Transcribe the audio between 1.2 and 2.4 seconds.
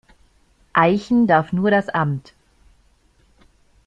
darf nur das Amt.